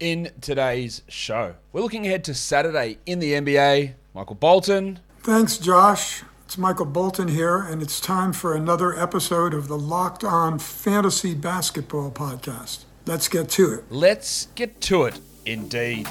[0.00, 1.54] in today's show.
[1.72, 3.94] We're looking ahead to Saturday in the NBA.
[4.14, 5.00] Michael Bolton.
[5.20, 6.22] Thanks, Josh.
[6.44, 11.34] It's Michael Bolton here, and it's time for another episode of the Locked On Fantasy
[11.34, 12.84] Basketball Podcast.
[13.04, 13.84] Let's get to it.
[13.90, 16.08] Let's get to it, indeed.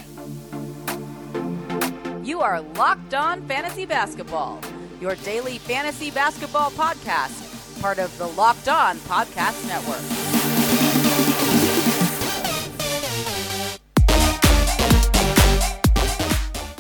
[2.24, 4.62] You are Locked On Fantasy Basketball,
[5.02, 10.27] your daily fantasy basketball podcast, part of the Locked On Podcast Network.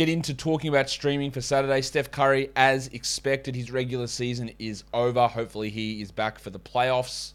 [0.00, 1.82] get into talking about streaming for Saturday.
[1.82, 5.28] Steph Curry, as expected, his regular season is over.
[5.28, 7.34] Hopefully, he is back for the playoffs.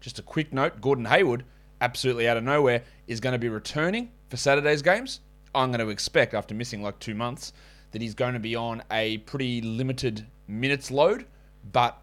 [0.00, 1.44] Just a quick note Gordon Hayward,
[1.82, 5.20] absolutely out of nowhere, is going to be returning for Saturday's games.
[5.54, 7.52] I'm going to expect, after missing like two months,
[7.90, 11.26] that he's going to be on a pretty limited minutes load,
[11.70, 12.00] but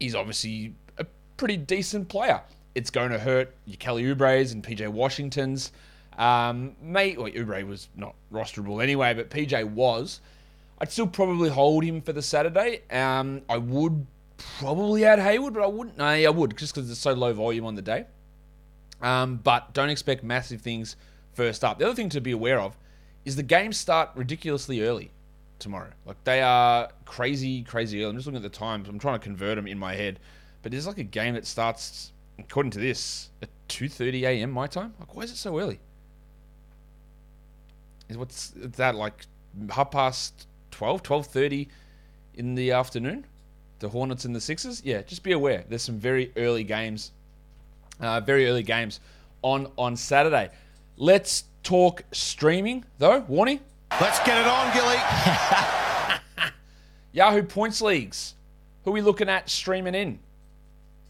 [0.00, 1.04] he's obviously a
[1.36, 2.40] pretty decent player.
[2.74, 5.72] It's going to hurt your Kelly Oubre's and PJ Washington's.
[6.18, 10.20] Um, mate, well, Oubre was not rosterable anyway, but PJ was.
[10.78, 12.82] I'd still probably hold him for the Saturday.
[12.90, 15.98] Um, I would probably add Hayward, but I wouldn't.
[15.98, 18.06] No, I would just because it's so low volume on the day.
[19.00, 20.96] Um, but don't expect massive things
[21.34, 21.78] first up.
[21.78, 22.76] The other thing to be aware of
[23.24, 25.10] is the games start ridiculously early
[25.58, 25.90] tomorrow.
[26.04, 28.10] Like they are crazy, crazy early.
[28.10, 28.88] I'm just looking at the times.
[28.88, 30.18] I'm trying to convert them in my head,
[30.62, 34.50] but there's like a game that starts, according to this, at 2:30 a.m.
[34.50, 34.94] my time.
[34.98, 35.80] Like, why is it so early?
[38.12, 39.24] Is what's that like
[39.70, 41.68] half past 12 12.30
[42.34, 43.26] in the afternoon?
[43.80, 44.82] The hornets and the sixers?
[44.84, 45.64] Yeah just be aware.
[45.68, 47.12] There's some very early games
[48.00, 49.00] uh, very early games
[49.42, 50.50] on on saturday.
[50.96, 53.20] Let's talk streaming though.
[53.20, 53.60] Warning
[54.00, 54.96] let's get it on gilly.
[57.12, 58.34] Yahoo points leagues.
[58.84, 60.18] Who are we looking at streaming in?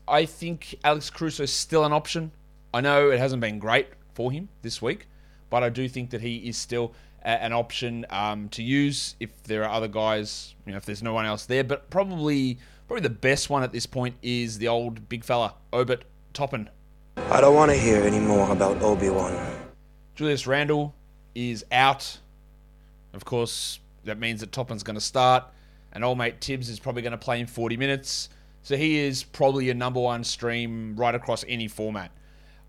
[0.07, 2.33] I think alex caruso is still an option.
[2.73, 5.07] I know it hasn't been great for him this week
[5.53, 9.43] but I do think that he is still a, an option um, to use if
[9.43, 11.63] there are other guys, you know, if there's no one else there.
[11.63, 12.57] But probably,
[12.89, 15.99] probably the best one at this point is the old big fella, Obi
[16.33, 16.71] Toppin.
[17.19, 19.39] I don't want to hear any more about Obi Wan.
[20.15, 20.95] Julius Randle
[21.35, 22.19] is out.
[23.13, 25.45] Of course, that means that Toppin's going to start,
[25.93, 28.31] and old mate Thibs is probably going to play in 40 minutes.
[28.63, 32.11] So he is probably your number one stream right across any format.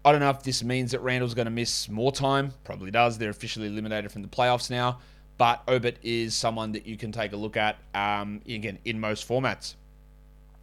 [0.06, 2.52] I don't know if this means that Randle's going to miss more time.
[2.66, 3.18] Probably does.
[3.18, 5.00] They're officially eliminated from the playoffs now.
[5.38, 9.28] But Obi is someone that you can take a look at, um, again, in most
[9.28, 9.76] formats.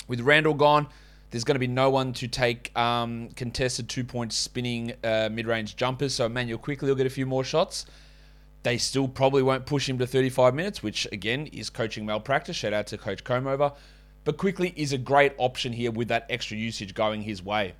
[0.08, 0.88] With Randle gone,
[1.30, 5.46] there's going to be no one to take um, contested two point spinning uh, mid
[5.46, 6.14] range jumpers.
[6.14, 7.86] So Immanuel Quickley will get a few more shots.
[8.62, 12.56] They still probably won't push him to 35 minutes, which again is coaching malpractice.
[12.56, 13.72] Shout out to Coach Comover.
[14.24, 17.74] But Quickley is a great option here with that extra usage going his way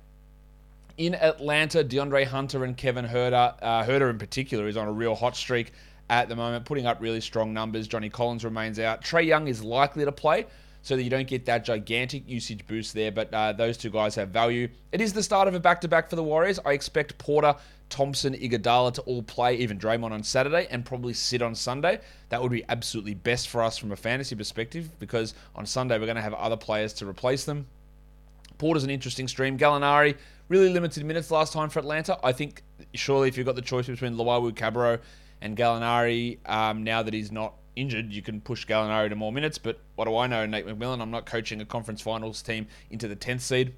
[0.97, 5.15] in Atlanta, DeAndre Hunter and Kevin Huerter, uh, Huerter in particular, is on a real
[5.15, 5.73] hot streak
[6.09, 7.87] at the moment, putting up really strong numbers.
[7.87, 9.01] Johnny Collins remains out.
[9.01, 10.45] Trae Young is likely to play,
[10.81, 14.15] so that you don't get that gigantic usage boost there, but uh, those two guys
[14.15, 14.67] have value.
[14.91, 16.59] It is the start of a back to back for the Warriors.
[16.65, 17.55] I expect Porter,
[17.89, 21.99] Thompson, Iguodala to all play, even Draymond on Saturday, and probably sit on Sunday.
[22.29, 26.05] That would be absolutely best for us from a fantasy perspective because on Sunday we're
[26.05, 27.67] going to have other players to replace them.
[28.57, 29.57] Porter's an interesting stream.
[29.57, 30.17] Gallinari
[30.51, 32.19] really limited minutes last time for Atlanta.
[32.23, 32.61] I think
[32.93, 34.99] surely if you've got the choice between Luwawu-Cabarrot
[35.39, 39.57] and Gallinari, um, now that he's not injured, you can push Gallinari to more minutes.
[39.57, 41.01] But what do I know, Nate McMillan?
[41.01, 43.73] I'm not coaching a conference finals team into the 10th seed.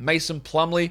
[0.00, 0.90] Mason Plumlee,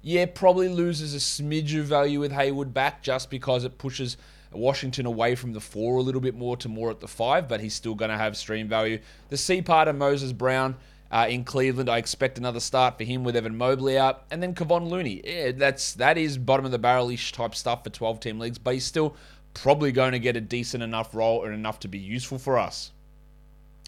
[0.00, 4.16] yeah, probably loses a smidge of value with Hayward back just because it pushes
[4.50, 7.60] Washington away from the four a little bit more to more at the five, but
[7.60, 8.98] he's still going to have stream value.
[9.28, 10.76] The C part of Moses Brown
[11.10, 11.88] uh, in Cleveland.
[11.88, 15.22] I expect another start for him with Evan Mobley out, and then Kevon Looney.
[15.24, 18.74] Yeah, that's that is bottom of the barrel-ish type stuff for 12 team leagues, but
[18.74, 19.16] he's still
[19.54, 22.92] probably going to get a decent enough role and enough to be useful for us.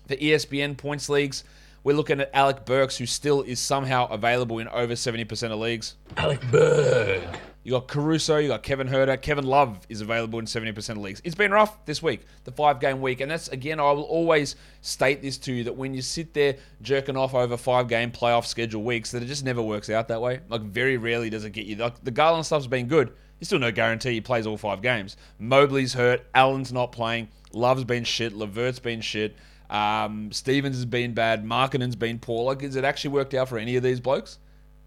[0.06, 1.44] The ESPN points leagues.
[1.85, 5.94] We're looking at Alec Burks, who still is somehow available in over 70% of leagues.
[6.17, 7.38] Alec Burks.
[7.69, 9.20] You got Caruso, you got Kevin Huerter.
[9.20, 11.20] Kevin Love is available in 70% of leagues.
[11.23, 13.20] It's been rough this week, the five game week.
[13.20, 16.56] And that's, again, I will always state this to you that when you sit there
[16.81, 20.23] jerking off over five game playoff schedule weeks, that it just never works out that
[20.23, 20.41] way.
[20.49, 21.76] Like, very rarely does it get you.
[21.76, 23.09] Like, the Garland stuff's been good.
[23.38, 25.19] There's still no guarantee he plays all five games.
[25.38, 26.25] Mobley's hurt.
[26.35, 27.29] Allen's not playing.
[27.53, 28.32] Love's been shit.
[28.32, 29.37] Levert's been shit.
[29.69, 31.44] Um, Stevens has been bad.
[31.44, 32.44] Markkanen's been poor.
[32.44, 34.38] Like, has it actually worked out for any of these blokes?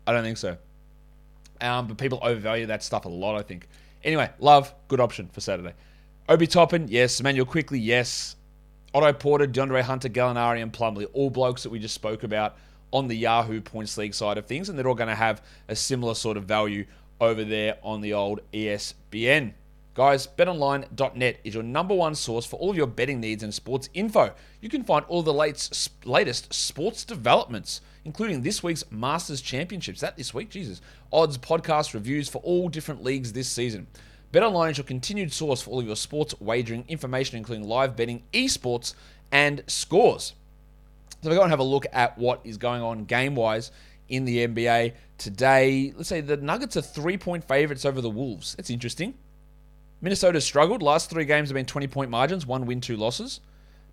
[0.08, 0.58] I don't think so.
[1.62, 3.68] Um, but people overvalue that stuff a lot, I think.
[4.04, 5.74] Anyway, Love, good option for Saturday.
[6.28, 7.20] Obi Toppin, yes.
[7.20, 8.36] Immanuel Quickley, yes.
[8.94, 12.58] Otto Porter, DeAndre Hunter, Gallinari, and Plumlee, all blokes that we just spoke about
[12.92, 15.76] on the Yahoo Points League side of things, and they're all going to have a
[15.76, 16.86] similar sort of value
[17.22, 19.54] over there on the old ESPN.
[19.94, 23.90] Guys, betonline.net is your number one source for all of your betting needs and sports
[23.94, 24.34] info.
[24.62, 30.00] You can find all the latest sports developments, including this week's Masters Championships.
[30.00, 30.80] That this week, Jesus.
[31.12, 33.88] Odds, podcast, reviews for all different leagues this season.
[34.32, 38.24] BetOnline is your continued source for all of your sports wagering information, including live betting,
[38.32, 38.94] esports,
[39.30, 40.36] and scores.
[41.22, 43.72] So we go and have a look at what is going on game wise
[44.08, 45.94] in the NBA today.
[45.98, 48.56] Let's say the Nuggets are three point favorites over the Wolves.
[48.56, 49.16] That's interesting.
[50.02, 50.82] Minnesota struggled.
[50.82, 53.40] Last three games have been 20 point margins, one win, two losses.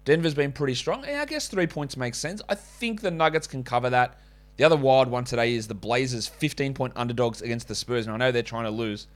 [0.05, 1.05] Denver's been pretty strong.
[1.07, 2.41] Yeah, I guess three points makes sense.
[2.49, 4.19] I think the Nuggets can cover that.
[4.57, 8.07] The other wild one today is the Blazers 15 point underdogs against the Spurs.
[8.07, 9.07] And I know they're trying to lose.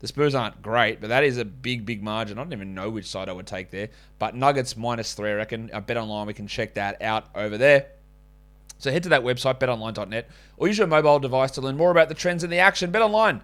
[0.00, 2.36] The Spurs aren't great, but that is a big, big margin.
[2.36, 3.88] I don't even know which side I would take there.
[4.18, 5.70] But Nuggets minus three, I reckon.
[5.72, 7.86] Uh, I bet online we can check that out over there.
[8.78, 12.08] So head to that website, betonline.net, or use your mobile device to learn more about
[12.08, 12.90] the trends in the action.
[12.90, 13.42] BetOnline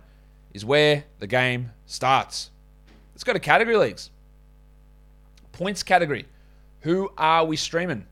[0.52, 2.50] is where the game starts.
[3.19, 4.11] Let's go to category leagues.
[5.50, 6.26] Points category.
[6.82, 8.06] Who are we streaming?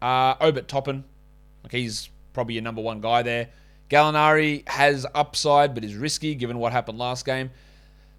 [0.00, 1.02] Uh, Obi Toppin.
[1.64, 3.48] Like he's probably your number one guy there.
[3.90, 7.50] Gallinari has upside, but is risky given what happened last game.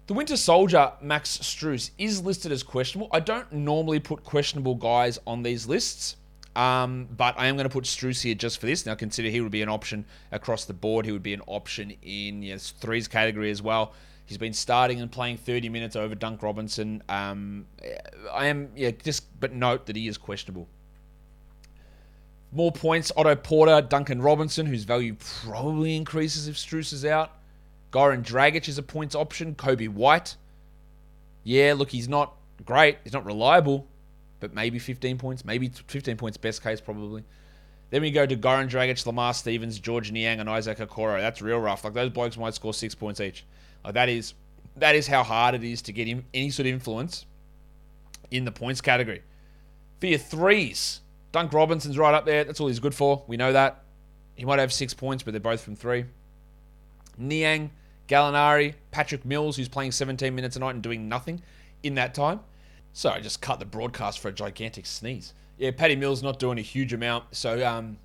[0.06, 3.08] The Winter Soldier, Max Strus, is listed as questionable.
[3.10, 6.16] I don't normally put questionable guys on these lists,
[6.54, 8.84] um, but I am going to put Strus here just for this.
[8.84, 11.06] Now, consider he would be an option across the board.
[11.06, 13.94] He would be an option in yes, threes category as well.
[14.26, 17.02] He's been starting and playing 30 minutes over Dunk Robinson.
[17.08, 17.66] Um,
[18.32, 20.66] I am, yeah, just, but note that he is questionable.
[22.50, 27.32] More points, Otto Porter, Duncan Robinson, whose value probably increases if Strus is out.
[27.92, 29.54] Goran Dragic is a points option.
[29.54, 30.36] Coby White.
[31.42, 32.34] Yeah, look, he's not
[32.64, 32.98] great.
[33.04, 33.86] He's not reliable,
[34.40, 35.44] but maybe 15 points.
[35.44, 37.24] Maybe 15 points, best case, probably.
[37.90, 41.20] Then we go to Goran Dragic, Lamar Stevens, George Niang, and Isaac Okoro.
[41.20, 41.84] That's real rough.
[41.84, 43.44] Like, those blokes might score six points each.
[43.84, 44.34] Like that is
[44.76, 47.26] that is how hard it is to get him any sort of influence
[48.30, 49.22] in the points category.
[50.00, 51.00] For your threes,
[51.32, 52.44] Dunk Robinson's right up there.
[52.44, 53.22] That's all he's good for.
[53.26, 53.82] We know that.
[54.34, 56.06] He might have six points, but they're both from three.
[57.16, 57.70] Niang,
[58.08, 61.42] Gallinari, Patrick Mills, who's playing 17 minutes a night and doing nothing
[61.82, 62.40] in that time.
[62.92, 65.34] So I just cut the broadcast for a gigantic sneeze.
[65.58, 67.24] Yeah, Patty Mills not doing a huge amount.
[67.32, 67.98] So um,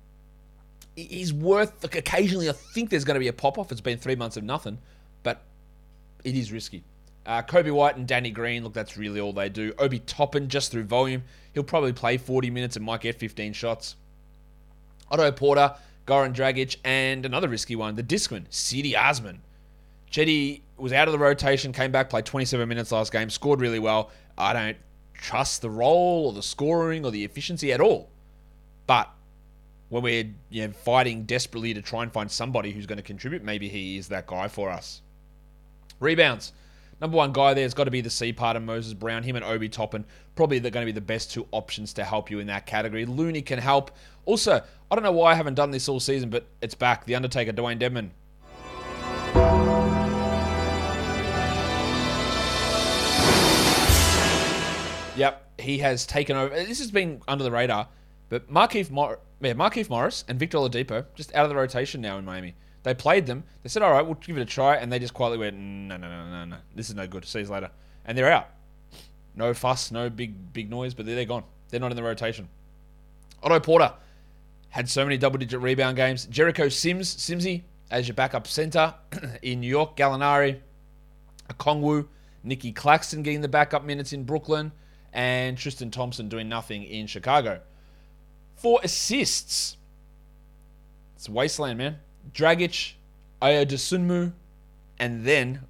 [0.94, 3.72] he's worth, like, occasionally I think there's going to be a pop off.
[3.72, 4.78] It's been three months of nothing.
[6.24, 6.84] It is risky.
[7.26, 9.74] Uh, Coby White and Danny Green, look, that's really all they do.
[9.78, 11.22] Obi Toppin, just through volume,
[11.52, 13.96] he'll probably play 40 minutes and might get 15 shots.
[15.10, 15.74] Otto Porter,
[16.06, 19.42] Goran Dragic, and another risky one, the Discman, Cedi Osman.
[20.10, 23.78] Cedi was out of the rotation, came back, played 27 minutes last game, scored really
[23.78, 24.10] well.
[24.36, 24.76] I don't
[25.14, 28.08] trust the role or the scoring or the efficiency at all.
[28.86, 29.10] But
[29.90, 33.44] when we're you know, fighting desperately to try and find somebody who's going to contribute,
[33.44, 35.02] maybe he is that guy for us.
[36.00, 36.52] Rebounds.
[37.00, 39.22] Number one guy there has got to be the C part of Moses Brown.
[39.22, 40.04] Him and Obi Toppin
[40.34, 43.06] probably they're going to be the best two options to help you in that category.
[43.06, 43.90] Looney can help.
[44.26, 47.06] Also, I don't know why I haven't done this all season, but it's back.
[47.06, 48.10] The Undertaker, Dewayne Dedmon.
[55.16, 56.54] Yep, he has taken over.
[56.54, 57.88] This has been under the radar,
[58.30, 62.16] but Markieff, Mor- yeah, Markieff Morris and Victor Oladipo just out of the rotation now
[62.16, 62.54] in Miami.
[62.82, 63.44] They played them.
[63.62, 64.76] They said, all right, we'll give it a try.
[64.76, 66.56] And they just quietly went, no, no, no, no, no.
[66.74, 67.24] This is no good.
[67.24, 67.70] See you later.
[68.04, 68.48] And they're out.
[69.36, 71.44] No fuss, no big, big noise, but they're, gone.
[71.68, 72.48] They're not in the rotation.
[73.42, 73.92] Otto Porter
[74.70, 76.26] had so many double digit rebound games.
[76.26, 78.94] Jericho Sims, Simsy, as your backup center
[79.42, 79.96] in New York.
[79.96, 80.60] Gallinari,
[81.58, 82.06] Kongwu,
[82.44, 84.72] Nicky Claxton getting the backup minutes in Brooklyn,
[85.12, 87.60] and Tristan Thompson doing nothing in Chicago.
[88.56, 89.76] For assists,
[91.16, 91.98] it's wasteland, man.
[92.32, 92.92] Dragic,
[93.42, 94.32] Ayo Dosunmu,
[94.98, 95.60] and then,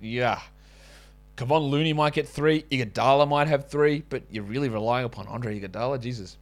[0.00, 0.40] yeah.
[1.36, 2.62] Kevon Looney might get three.
[2.70, 6.00] Iguodala might have three, but you're really relying upon Andre Iguodala.
[6.00, 6.36] Jesus.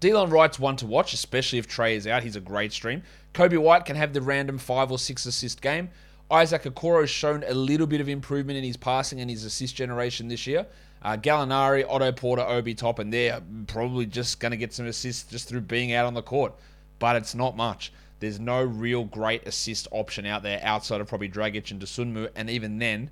[0.00, 2.22] Delon Wright's one to watch, especially if Trae is out.
[2.22, 3.02] He's a great stream.
[3.32, 5.90] Coby White can have the random five or six assist game.
[6.30, 9.74] Isaac Okoro has shown a little bit of improvement in his passing and his assist
[9.74, 10.66] generation this year.
[11.02, 15.30] Uh, Gallinari, Otto Porter, Obi Top, and they're probably just going to get some assists
[15.30, 16.52] just through being out on the court.
[16.98, 17.92] But it's not much.
[18.20, 22.48] There's no real great assist option out there outside of probably Dragic and Dosunmu, and
[22.48, 23.10] even then,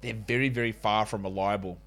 [0.00, 1.78] they're very, very far from reliable.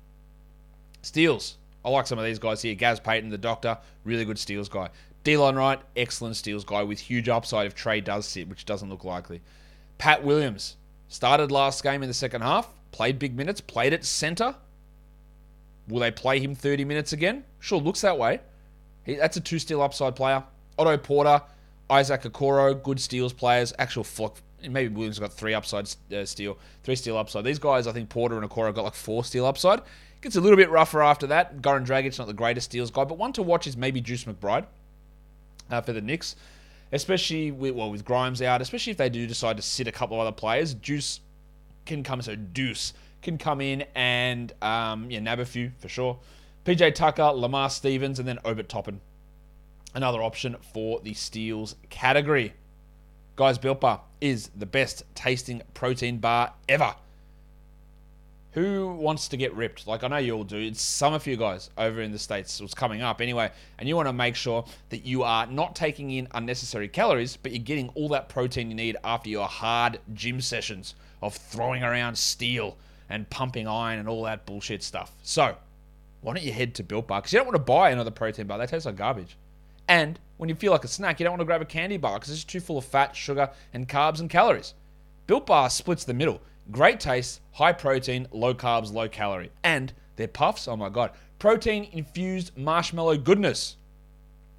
[1.02, 1.58] Steals.
[1.84, 2.76] I like some of these guys here.
[2.76, 4.90] Gaz Payton, the doctor, really good steals guy.
[5.24, 9.04] Delon Wright, excellent steals guy with huge upside if Trae does sit, which doesn't look
[9.04, 9.42] likely.
[9.98, 14.56] Pat Williams started last game in the second half, played big minutes, played at center.
[15.88, 17.44] Will they play him 30 minutes again?
[17.60, 18.40] Sure, looks that way.
[19.04, 20.44] He, that's a two steal upside player.
[20.78, 21.42] Otto Porter,
[21.90, 23.74] Isaac Okoro, good steals players.
[23.78, 24.38] Actual flock.
[24.62, 27.44] Maybe Williams got three upside uh, steal, three steal upside.
[27.44, 29.82] These guys, I think Porter and Okoro got like four steal upside.
[30.22, 31.62] Gets a little bit rougher after that.
[31.62, 34.68] Goran Dragic, not the greatest steals guy, but one to watch is maybe Juice McBride
[35.72, 36.36] uh, for the Knicks,
[36.92, 40.18] especially with well with Grimes out, especially if they do decide to sit a couple
[40.18, 40.76] of other players.
[40.76, 41.22] Juice
[41.88, 46.20] can come, so Deuce can come in and um, yeah, nab a few for sure.
[46.66, 49.02] PJ Tucker, Lamar Stevens, and then Obert Toppin.
[49.94, 52.54] Another option for the steals category.
[53.36, 56.96] Guys, Built Bar is the best tasting protein bar ever.
[58.54, 59.88] Who wants to get ripped?
[59.88, 60.58] Like I know you all do.
[60.58, 62.60] It's some of you guys over in the States.
[62.60, 63.50] It's coming up anyway.
[63.80, 67.54] And you want to make sure that you are not taking in unnecessary calories, but
[67.54, 72.18] you're getting all that protein you need after your hard gym sessions of throwing around
[72.18, 72.78] steel
[73.10, 75.14] and pumping iron and all that bullshit stuff.
[75.24, 75.56] So,
[76.22, 77.22] why don't you head to Built Bar?
[77.22, 78.58] Because you don't want to buy another protein bar.
[78.58, 79.38] They taste like garbage.
[79.88, 82.18] And when you feel like a snack, you don't want to grab a candy bar
[82.18, 84.74] because it's too full of fat, sugar, and carbs and calories.
[85.28, 86.42] Built Bar splits the middle.
[86.72, 89.52] Great taste, high protein, low carbs, low calorie.
[89.64, 93.78] And their puffs, oh my god, protein infused marshmallow goodness.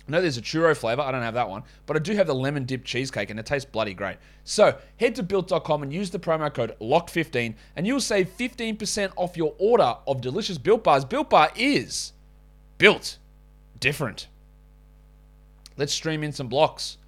[0.07, 2.27] I know there's a churro flavor, I don't have that one, but I do have
[2.27, 4.17] the lemon dip cheesecake and it tastes bloody great.
[4.45, 9.37] So head to built.com and use the promo code LOCK15, and you'll save 15% off
[9.37, 11.05] your order of delicious Built Bars.
[11.05, 12.13] Built Bar is
[12.79, 13.19] built
[13.79, 14.27] different.
[15.77, 16.99] Let's stream in some blocks.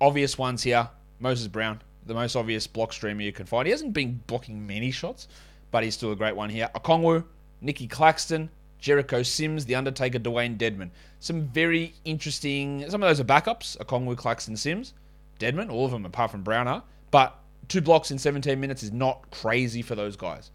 [0.00, 0.88] Obvious ones here
[1.20, 3.66] Moses Brown, the most obvious block streamer you can find.
[3.66, 5.28] He hasn't been blocking many shots,
[5.70, 6.68] but he's still a great one here.
[6.74, 7.24] Okongwu,
[7.60, 10.90] Nikki Claxton, Jericho Sims, The Undertaker, Dewayne Dedmon.
[11.20, 12.84] Some very interesting.
[12.90, 13.78] Some of those are backups.
[13.78, 14.92] Okongwu, Claxton, Sims,
[15.38, 16.82] Dedmon, All of them apart from Brown are.
[17.10, 20.50] But two blocks in 17 minutes is not crazy for those guys.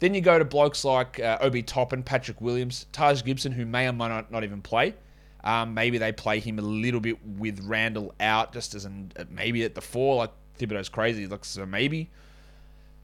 [0.00, 3.86] Then you go to blokes like uh, Obi Toppin, Patrick Williams, Taj Gibson, who may
[3.86, 4.94] or may not, not even play.
[5.42, 9.64] Um, maybe they play him a little bit with Randle out, just as an maybe
[9.64, 11.26] at the four, like Thibodeau's crazy.
[11.26, 12.10] Looks so maybe.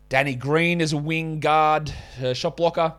[0.09, 2.95] Danny Green is a wing guard, uh, shot blocker.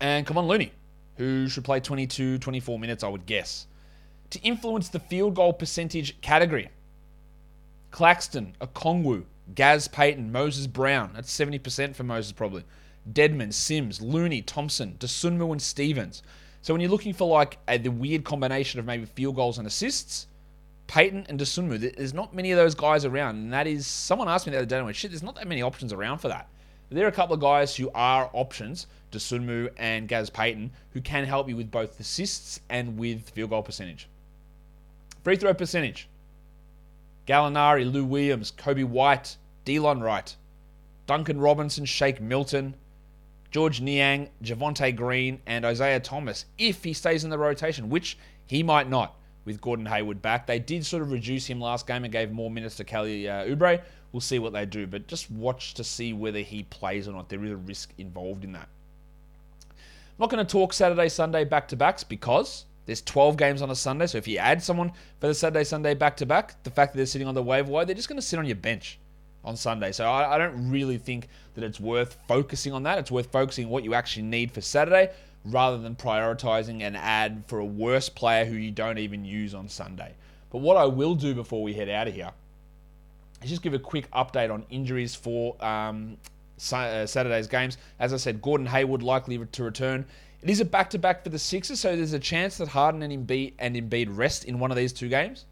[0.00, 0.72] And Kevon Looney,
[1.16, 3.66] who should play 22, 24 minutes, I would guess.
[4.30, 6.68] To influence the field goal percentage category,
[7.90, 11.10] Claxton, Okongwu, Gaz Payton, Moses Brown.
[11.14, 12.64] That's 70% for Moses, probably.
[13.10, 16.22] Dedmon, Sims, Looney, Thompson, Dosunmu, and Stevens.
[16.68, 19.66] So when you're looking for like a, the weird combination of maybe field goals and
[19.66, 20.26] assists,
[20.86, 23.36] Payton and Dosunmu, there's not many of those guys around.
[23.36, 25.34] And that is, someone asked me the other day, and I went, shit, there's not
[25.36, 26.46] that many options around for that.
[26.90, 31.24] There are a couple of guys who are options, Dosunmu and Gaz Payton, who can
[31.24, 34.06] help you with both assists and with field goal percentage.
[35.24, 36.06] Free throw percentage.
[37.26, 40.36] Gallinari, Lou Williams, Coby White, Delon Wright,
[41.06, 42.74] Duncan Robinson, Shake Milton,
[43.50, 48.62] George Niang, Javonte Green, and Isaiah Thomas if he stays in the rotation, which he
[48.62, 50.46] might not with Gordon Hayward back.
[50.46, 53.46] They did sort of reduce him last game and gave more minutes to Kelly uh,
[53.46, 53.80] Oubre.
[54.12, 57.28] We'll see what they do, but just watch to see whether he plays or not.
[57.28, 58.68] There is a risk involved in that.
[59.70, 63.70] I'm not going to talk Saturday, Sunday back to backs because there's 12 games on
[63.70, 64.06] a Sunday.
[64.06, 66.96] So if you add someone for the Saturday, Sunday back to back, the fact that
[66.98, 68.98] they're sitting on the waiver wire, they're just going to sit on your bench
[69.44, 69.92] on Sunday.
[69.92, 72.98] So I, I, don't really think that it's worth focusing on that.
[72.98, 75.10] It's worth focusing on what you actually need for Saturday
[75.44, 79.68] rather than prioritizing an ad for a worse player who you don't even use on
[79.68, 80.12] Sunday.
[80.50, 82.32] But what I will do before we head out of here
[83.42, 86.16] is just give a quick update on injuries for um,
[86.72, 87.78] uh, Saturday's games.
[87.98, 90.04] As I said, Gordon Hayward likely to return.
[90.42, 93.54] It is a back-to-back for the Sixers, so there's a chance that Harden and Embiid,
[93.58, 95.46] and Embiid rest in one of these two games.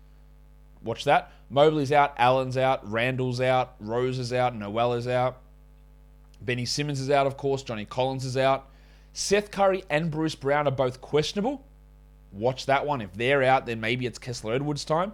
[0.82, 1.32] Watch that.
[1.50, 5.38] Mobley's out, Allen's out, Randle's out, Rose is out, Noel is out.
[6.40, 7.62] Benny Simmons is out, of course.
[7.62, 8.68] Johnny Collins is out.
[9.12, 11.64] Seth Curry and Bruce Brown are both questionable.
[12.32, 13.00] Watch that one.
[13.00, 15.12] If they're out, then maybe it's Kessler Edwards' time.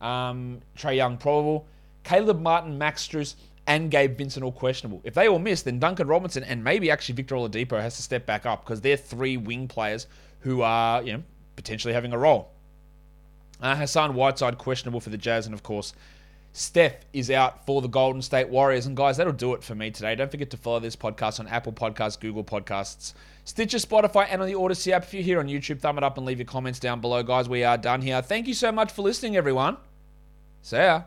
[0.00, 1.66] Um, Trae Young probable.
[2.02, 3.34] Caleb Martin, Max Strus,
[3.66, 5.00] and Gabe Vincent all questionable.
[5.04, 8.26] If they all miss, then Duncan Robinson and maybe actually Victor Oladipo has to step
[8.26, 10.06] back up because they're three wing players
[10.40, 11.22] who are you know
[11.56, 12.50] potentially having a role.
[13.60, 15.94] Uh, Hassan Whiteside questionable for the Jazz, and of course,
[16.52, 18.86] Steph is out for the Golden State Warriors.
[18.86, 20.14] And guys, that'll do it for me today.
[20.14, 23.12] Don't forget to follow this podcast on Apple Podcasts, Google Podcasts,
[23.44, 25.02] Stitcher, Spotify, and on the Odyssey app.
[25.04, 27.46] If you're here on YouTube, thumb it up and leave your comments down below, guys.
[27.46, 28.22] We are done here.
[28.22, 29.76] Thank you so much for listening, everyone.
[30.62, 31.02] See ya.